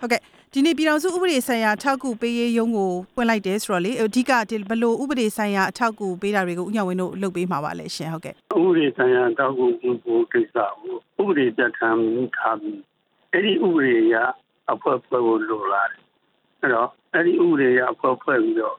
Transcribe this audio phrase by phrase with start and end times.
[0.00, 0.20] ဟုတ်ကဲ့
[0.52, 12.00] ဒီနေ့ပြည်တော်စုဥပဒေဆိုင်ရာထောက်ကူပေးရေးရုံးကိုပွင့်လိုက်တယ်ဆိုတော့လေအဓိကဒီဘလို့ဥပဒေဆိုင်ရာအထောက်ကူပေးတာတွေကိုဥညဝင်းတို့လုပ်ပေးမှာပါလေရှင်ဟုတ်ကဲ့ဥပဒေဆိုင်ရာတောက်ကိုပြုဖို့ကိစ္စကိုဥပဒေပြဋ္ဌာန်း
[12.36, 12.80] ထားပြီး
[13.32, 14.16] အဲ့ဒီဥပဒေအရ
[14.72, 16.02] အဖွဲ့ဖွဲ့ဖို့လိုလာတယ်
[16.60, 18.76] အဲ့တော့အဲ့ဒီဥပဒေအရအဖွဲ့ဖွဲ့ပြီးတော့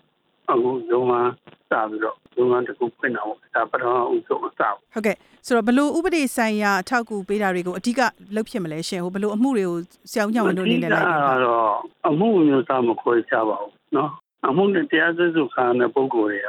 [0.51, 5.17] အခုဇုံမှစပြီးတော့ဇုံမှတစ်ခုဖွင့်အောင်ဒါပထမဦးဆုံးအစပေါ့ ဟုတ်ကဲ့
[5.47, 8.01] ဆိုတော့ဘလို့ဥပဒေဆိုင်ရာအထောက်ကူပေးတာတွေကိုအဓိက
[8.35, 9.79] လုပ်ဖြစ်မလဲရှင်ဟိုဘလို့အမှုတွေကို
[10.11, 11.73] ဆရာဦးညဝင်းတို့အနေနဲ့လိုက်ပေးပါ တော့
[12.09, 14.09] အမှုမျိုးသားမခွဲခြားပါဘူးเนาะ
[14.49, 16.49] အမှုနဲ့တရားစွဲဆိုခံရတဲ့ပုဂ္ဂိုလ်တွေက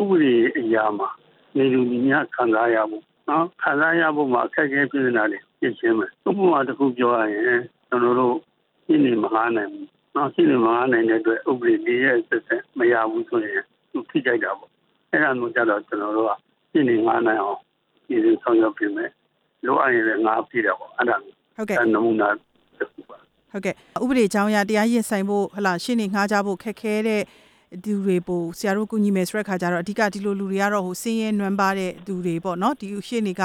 [0.00, 1.08] ဥပဒေအရာမှာ
[1.56, 8.34] နေလူညီမျှခံစားရဖို့เนาะခံစားရဖို့မှာအခက်အခဲပြည်နေတာတွေဖြစ်ချင်းမယ်ဥပမာတစ်ခုပြောရရင်ကျွန်တော်တို့
[8.86, 13.61] ရှင်းနေမဟာနိုင်ဘူး နောက်ရှိနေမှာနိုင်တဲ့အတွက်ဥပဒေလေးရဲ့ဆက်ဆက်မရဘူးဆိုရင်
[13.91, 14.71] သူထိကြိုက်တာပေါ့
[15.11, 16.31] အဲ့ဒါမျိုးကြတော့ကျွန်တော်တို့က
[16.71, 17.59] ပြည်နေငားနိုင်အောင်
[18.07, 19.11] ဒီလိုဆောင်ရွက်ပြင်မယ်
[19.65, 22.29] လိုအပ်ရင်လည်းငားပြည့်တယ်ပေါ့အဲ့ဒါဟုတ်ကဲ့နမူနာ
[23.51, 27.21] ဟုတ်ကဲ့ဥပဒေကြောင်းရတရားရင်ဆိုင်ဖို့ဟလာရှင်းနေငှားကြဖို့ခက်ခဲတဲ့
[27.83, 33.41] သူတွေပို့ဆရာတို့ကူညီမယ်ဆိုတဲ့ခါကျတော့အဓိကဒီလိုလူတွေကတော့ဟိုစင်းရဲနွမ်းပါတဲ့သူတွေပေါ့နော်ဒီရှင်းနေက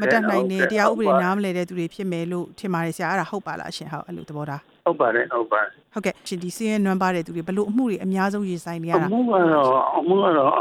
[0.00, 10.52] မတက်နိုင်တဲ့တရားဥပဒေနားမလည်တဲ့သူတွေဖြစ်မယ်လို့ထင်ပါတယ်ဆရာအဲ့ဒါဟုတ်ပါလားရှင်ဟုတ်အဲ့လိုသဘောထား ဟုတ်ပါတယ်ဟုတ်ပါတယ်ဟုတ်ကဲ့ရှင်ဒီစင်းရဲနွမ်းပါတဲ့သူတွေဘလို့အမှုတွေအများဆုံးရင်ဆိုင်နေရအတာမှုကတော့အမှုကတော့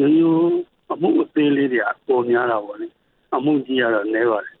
[0.00, 0.50] ရိုးရိုး
[0.92, 2.86] အမှုအသေးလေးတွေကပုံများတာပေါ့လေ
[3.36, 4.56] အမှုကြီးကတော့နည်းပါတယ်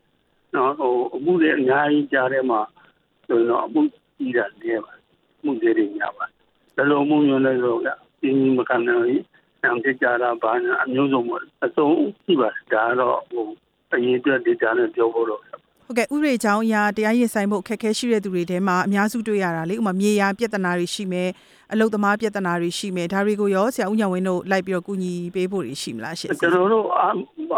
[0.54, 2.60] နော်ဟိုအမှုတွေအများကြီးကြားထဲမှာ
[3.26, 3.80] ဆိုရင်တော့အမှု
[4.16, 5.02] ကြီးတာနည်းပါတယ်
[5.38, 6.34] အမှုတွေတွေများပါတယ်
[6.76, 7.80] ဘယ်လိုအမှုမျိုးလဲဆိုတော့
[8.20, 11.88] ပြင်းမကန်နိုင်ဘူး။ံပြကြတာဘာညာအမျိုးစုံပေါ့အစုံ
[12.24, 13.46] ရှိပါတယ်ဒါကတော့ဟို
[13.92, 15.42] အရေးအတွက် data နဲ့ပြောဖို့တော့
[15.86, 21.28] ဟုတ်ကဲ့ဥပဒေကြောင်းအရာတရားရင်ဆိုင်ဖို့ခက်ခဲရှိတဲ့သူတွေထဲမှာအများစုတွေ့ရတာလေဥပမာမြေယာပြဿနာတွေရှိမယ်
[21.72, 27.02] အလုတ်သမားပြဿနာတွေရှိမယ်ဒါတွေကိုရောဆရာဦးညောင်ဝင်းတို့လိုက်ပြီးတော့ကူညီပေးဖို့တွေရှိမလားရှင်ကျွန်တော်တို့အ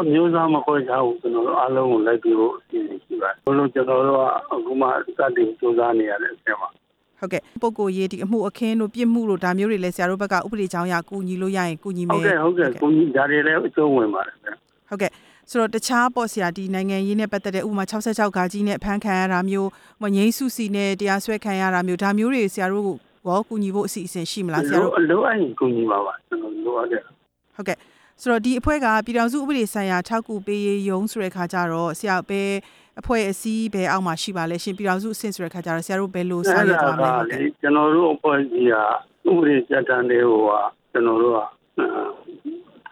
[0.00, 4.86] အမျိုးသားမခွဲခြားဘူးကျွန်တော်တို့အားလုံးကိုလိုက်ပြီးတော့အစီအစဉ်ရှိပါတယ်ဘလို့ကျွန်တော်တို့ကအခုမှ
[5.16, 6.68] စတင်စူးစမ်းနေရတဲ့အချိန်မှာ
[7.18, 14.48] ဟုတ်ကဲ့ပုံကိုရေးဒီအမှုအခင်းတို့ပြစ်မှုတို့ဒါမျိုးတွေလည်းဆရာတို့ဘက်ကဥပဒေကြောင်းအရကူညီလို့ရရင်ကူညီဟုမယ်တ်ကဲ့ဟုတ်ကဲ့ကိုကြီးဒါတွေလည်းအကျုံးဝင်ပါတယ်ဗျ
[14.88, 15.10] ဟုတ်ကဲ့
[15.50, 19.70] ဆိုတော့တခြားပေါ့ဆရာဒီနိုင်ငံရေးနဲ့ပတ်သက်တဲ့ဥပမာ66ခါကြီးနဲ့ဖမ်းခံရတာမျိုး
[20.02, 22.84] မငိမ့်စုစီနဲ့တရားစွဲခံရတာမျိုးဒါမျိုးတွေဆရာတို့
[23.26, 27.02] ရောကူညီဖို့အစီအစဉ်ရှိမလားဆရာတို့အလိုအရင်ကိုကြီးပါပါကျွန်တော်လိုအပ်တယ်
[27.56, 27.78] ဟုတ်ကဲ့
[28.20, 32.42] ဆိုတော့ဒီအဖွဲ့ကပြည်ထောင်စုဥပဒေဆိုင်ရာထောက်ကူပေးရေးယုံဆိုတဲ့ခါကျတော့ဆရာပဲ
[33.00, 38.74] အဖွဲ့အစည်းပဲအောက်မှာရှိပါလဲရှင်ပြည်ထောင်စုအဆင့်ဆိုတဲ့ခါကျတော့ဆရာတို့ဘယ်လိုဆောင်ရွက်သွားမလဲဟုတ်ကဲ့ကျွန်တော်တို့အဖွဲ့အစည်းက
[39.30, 40.52] ဥပဒေစက်တန်တွေကိုက
[40.92, 41.38] ကျွန်တော်တို့က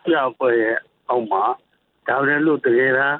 [0.04, 0.76] ပြအဖွဲ့ရဲ့
[1.08, 1.42] အောက်မှာ
[2.08, 3.18] ဒါပဲလို့တကယ်တမ်း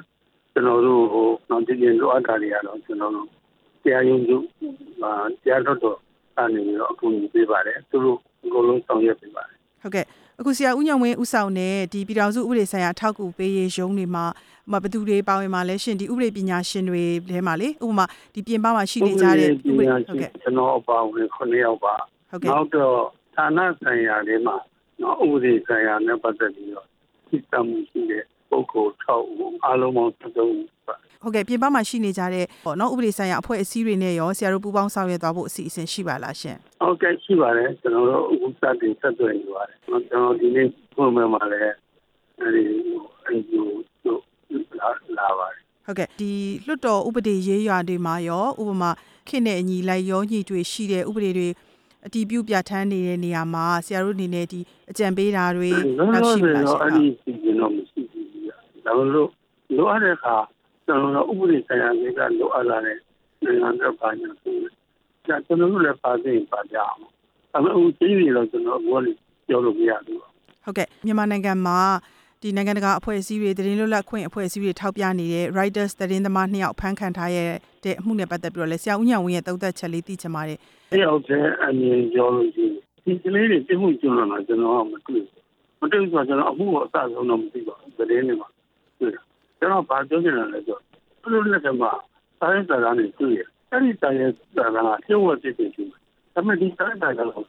[0.53, 3.27] ကျွန်တော်တို့ဟိုနောက်တစ်ပြင်လိုအပ်တာတွေကတော့ကျွန်တော်တို့
[3.83, 4.37] တရားရုံးစု
[5.43, 5.97] တရားတော်တော်
[6.37, 10.05] အနေနဲ့တော့အကူအညီပေးပါတယ်သူတို့အကုန်လုံးဆောင်ရွက်ပေးပါတယ်ဟုတ်ကဲ့
[10.39, 14.25] အခုဆရာဦးညောင်ဝင်းဦးဆောင်တဲ့ဒီပြည်ထောင်စုဥပဒေဆိုင်ရာထောက်ကူပေးရေးယုံတွေမှာ
[14.71, 21.95] မဘသူတွေပါဝင်မှာလဲရှင်ဒီဥပဒေပညာရှင်တွေထဲမှာလေဥပမာဒီပြင်ပမှာရှိနေကြတဲ့ဥဥပပဒေဒေပညာဟုတ်ရှင်ကဲ့ကျွန်တော်အပါဝင်9ယောက်ပါ
[22.29, 22.97] ဟုတ်ကဲ့နောက်တော့
[23.35, 24.55] ဌာနဆိုင်ရာတွေမှာ
[25.01, 26.87] နော်ဥပဒေဆိုင်ရာနဲ့ပတ်သက်ပြီးတော့
[27.29, 28.23] သိတမှုရှိတဲ့
[28.53, 41.73] ပုဂ္ဂိုလ်6ဦးအားလုံးပေါင်းသုံးဦးပါဟုတ်ကဲ့ပြင်ပမှာရှိနေကြတဲ့ပေါ့နော်ဥပဒေဆိုင်ရာအဖွဲ့အစည်းတွေနဲ့ရောဆရာတို့ပူးပေါင်းဆောင်ရွက်သွားဖို့အစီအစဉ်ရှိပါလားရှင်ဟုတ်ကဲ့ရှိပါတယ်ကျွန်တော်တို့အခုစတင်ဆက်သွယ်နေပါတယ်ကျွန်တော်ဒီနေ့ပုံမှန်မှာလည်း
[42.39, 42.63] အဲဒီ
[43.25, 43.59] အန်ဂျီ
[44.05, 44.21] တို့
[44.79, 46.31] လာလာပါတယ်ဟုတ်ကဲ့ဒီ
[46.67, 48.89] လွတ်တော်ဥပဒေရေးရွာတွေမှာရောဥပမာ
[49.27, 51.49] ခေတ်နဲ့အညီလိုက်ရောညီတွေရှိတဲ့ဥပဒေတွေ
[52.05, 54.59] အတီးပြုပြဋ္ဌာန်းနေတဲ့နေရာမှာဆရာတို့အနေနဲ့ဒီ
[54.91, 57.71] အကြံပေးတာတွေလောနောက်လောရှိဆမယ်လားရှတော့င်အဲ့ဟုတ်ဒီစီစဉ်တော့
[58.85, 59.29] မရှိဘူးကြီး။ဒါလို့
[59.77, 60.35] လိုအပ်တဲ့အခါ
[60.85, 62.97] ကျွန်တော်တို့ဥပဒေဆိုင်ရာတွေကလိုအပ်လာတဲ့
[63.43, 64.71] နိုင်ငံတော်ဘာညာဆိုရင်
[65.27, 66.97] ဒါကျွန်တော်တို့လည်းပါသိရင်ပါကြအောင်။
[67.53, 69.17] အဲ့တော့ဒီလိုတော့ကျွန်တော်ဘောလေး
[69.47, 70.17] ပြောလို့မရဘူး။
[70.65, 71.79] ဟုတ်ကဲ့မြန်မာနိုင်ငံမှာ
[72.41, 77.37] ဒီနိုင်ငံတကာအဖွဲ့အစည်းတွေသတင်းလွတ်လပ်ခွင့်အဖွဲ့အစည်းတွေထောက်ပြနေတဲ့ Writers သတင်းသမားနှစ်ယောက်ဖမ်းခံထားရ
[77.83, 80.57] တဲ့အမှုနဲ့ပတ်သက်ပြီးတော့လဲဆရာဦးညောင်ဝင်းရဲ့သုံးသက်ချက်လေးသိချင်ပါတယ်
[80.91, 85.41] တယောက်တည်းအမြင်ပြောလို့ရှိရင်ဒီကလေးတွေပြမှုကျွလွန်တာကျွန်တော်ကမတွေ့ဘူး။
[85.79, 88.49] မတွေ့ဘူးဆိုတော့ကျွန်တော်အမှုကိုအစဆုံးတော့မသိပါဘူး။သတင်းတွေမှာ
[89.03, 89.21] တွေ့တာ။
[89.59, 90.81] ကျွန်တော်ဘာပြောချင်တာလဲဆိုတော့
[91.21, 91.99] ဘယ်လိုလဲဆိုတော့
[92.41, 93.41] တိုင်းစာသားတွေတွေ့ရ။
[93.71, 94.19] အဲ့ဒီတိုင်း
[94.55, 95.99] စာသားကကျုပ်ဝတ်ဖြစ်ဖြစ်ရှိတယ်။
[96.33, 97.43] ဒါပေမဲ့ဒီတိုင်းစာသားကတော့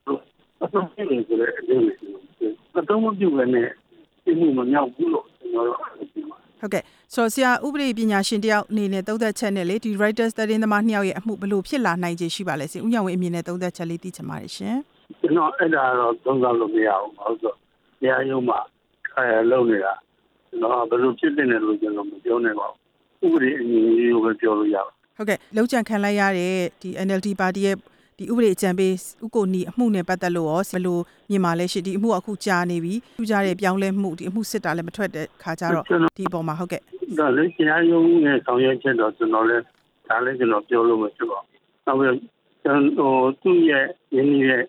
[0.62, 1.94] အဆုံးဖြစ်နေဆိုတဲ့အကျိုးတွေ
[2.78, 3.70] အတော့မပြုတ်လည်းနဲ့
[4.24, 6.82] ပြမှုမမြောက်ဘူးလို့ကျွန်တော်တို့အဲ့ဒီမှာဟုတ်ကဲ့
[7.14, 14.76] ဆိုတော့ဆရာဥပဒေပညာရှင်တယောက်အနေနဲ့သုံးသက်ချက်နဲ့လေဒီ Writers သတင်းသမားနှစ်ယောက်ရဲ့အမှုဘယ်လိုဖြစ်လာနိုင်ခြေရှိပါလဲဆရာဦးညောင်ဝင်းအမြင်နဲ့သုံးသက်ချက်လေးသိချင်ပါတယ်ရှင်
[15.20, 17.54] ကျွန်တော်အဲ့ဒါတော့သုံးသပ်လို့မရဘူး။ဘာလို့ဆို
[18.00, 18.58] တရားရုံးမှာ
[19.16, 20.13] အဲလုံးနေတာကျွ
[20.54, 23.78] န်တော်ဘယ်လိုဖြစ်နေတယ်လို့ကျွန်တော်မပြောနိုင်ပါဘူး။ဥပဒေအညီ
[24.08, 27.76] အကိုပဲပြောလို့ရပါဟုတ်ကဲ့လောက်ကြံခံလိုက်ရတဲ့ဒီ NLD ပါတီရဲ့
[28.18, 28.92] ဒီဥပဒေအကြံပေး
[29.24, 30.98] ဥကိုနီအမှုနဲ့ပတ်သက်လို့ရောဘယ်လို
[31.30, 36.80] မြင်ပါလဲရှင်ဒီအမှုကအခုကြာနေပြီထူးခြားတဲ့ပြောင်းလဲမှုဒီအမှုစစ်တာလည်းမထွက်တဲ့ခါကျတော့ကျွန်တော်ဒီအပေါ်မှာဟုတ်ကဲ့
[37.18, 39.64] ဒါလည်းတရားရုံးနဲ့ဆောင်ရွက်ချက်တော့ကျွန်တော်လည်း
[40.08, 42.18] ဒါလည်းကျွန်တော်ပြောလို့မဖြစ်ပါဘူး။နောက်ပြီး
[42.64, 43.86] ကျွန်တော်သူ့ရဲ့
[44.16, 44.62] ရင်းနှီးရဲ့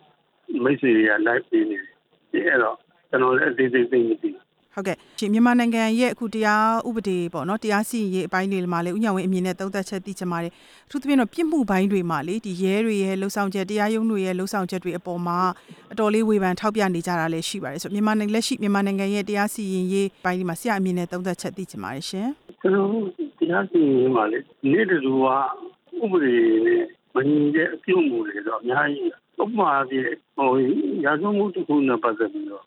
[0.63, 1.89] မိတ်ဆွေတွေက live ပေးနေတယ်
[2.31, 2.77] ဒီအဲ့တော့
[3.09, 4.44] ကျွန်တော်လည်းအသေးသေးသိမသိဘူး
[4.75, 10.51] ဟုတ်ကဲ့ရှင်မြန်မာနိုင်ငံရဲ့အခုတရားဥပဒေပေါ့နော်တရားစီရင်ရေးအပိုင်းတွေမှာလေဥညာဝင်အမြင်နဲ့သုံးသပ်ချက်သိချင်ပါတယ်
[10.87, 15.39] အထူးသဖြင့်တော့ပြစ်မှုပိုင်းတွေမှာလေဒီရဲတွေရဲ့လှုပ်ဆောင်ချက်တရားရုံးတွေရဲ့လှုပ်ဆောင်ချက်တွေအပေါ်မှာ
[15.91, 22.27] အတော်လေးဝေဖန်ထောက်ပြနေကြတာလည်းရှိပါတယ်ဆိုတော့မြန်မာနိုင်ငံလက်ရှိမြန်မာနိုင်ငံရဲ့တရားစီရင်ရေးပိုင်းဒီမှာဆရာအမြင်နဲ့သုံးသပ်ချက်သိချင်ပါတယ်ရှင်
[22.61, 23.05] ကျွန်တော်တို့
[23.39, 24.39] တရားစီရင်ရေးမှာလေ
[24.71, 25.25] နေ့တူက
[26.03, 26.35] ဥပဒေ
[26.65, 26.83] နဲ့
[27.15, 29.11] မညီတဲ့အပြုအမူတွေတော့အများကြီး
[29.41, 29.95] ဥပမာပြ
[30.35, 30.49] ဟို
[31.05, 32.65] ရာဇဝမှုတစ်ခုနဲ့ပတ်သက်ပြီးတော့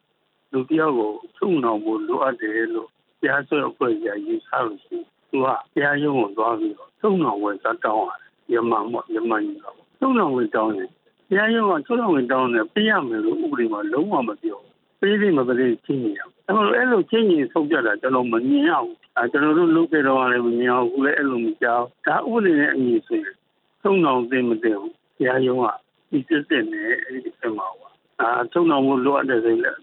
[0.52, 2.88] လူတယောက်ကိုချုံနှောင်ဖို့လိုအပ်တယ်လို့
[3.20, 10.90] တရားစွဲအဖွဲ့ကြီးရေးဆလို့ရှိရင်သူကတရားရုံးကိုသွားပြီးတော့ချုံနှောင်ဝယ်စားတောင်းရတယ်ယမန်ပေါ့ယမန်ကြီးတော့ချုံနှောင်ဝယ်တောင်းတယ်
[11.28, 14.58] တရားရုံးကချုံနှောင်ဝယ်တောင်းတယ်ပြရမယ်လို့ဥပဒေမှာလုံးဝမပြော
[15.00, 23.34] ပေးလိမ့်မပေးလိမ့်ချင်းနေရအောင်အဲ့လိုအဲ့လိုချင်းကြီးဆုံးပြတာကျွန်တော်မမြင်ရဘူးအဲကျွန်တော်တို့လုပ်ခဲ့တော့လည်းမမြင်အောင်ဘူးလည်းအဲ့လိုမကြောက်ဒါဥပဒေနဲ့အညီဆိုရင်
[23.82, 25.66] ချုံနှောင်သိမသိဘူးတရားရုံးက
[26.10, 27.88] ဒီစစ်စစ်နဲ့အဲ့ဒီဆက်မှာပါ
[28.20, 29.77] အာချုံနှောင်ဖို့လိုအပ်တယ်ဆိုရင်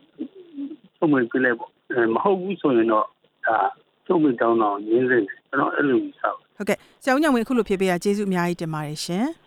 [1.06, 1.72] ချုံမပြလိုက်ပေါ့
[2.16, 3.06] မဟုတ်ဘူးဆိုရင်တော့
[3.46, 3.58] ဒါ
[4.06, 9.26] ချုံမတောင်းတော့ရင်းစင်ကျွန်တော်အဲ့လိုယူဆပါဟုတ်ကဲ့ဆရာဦးညောင်ဝင်အခုလိုဖြစ်ပေးရကျေးဇူးအများကြီးတင်ပါတယ်ရှင်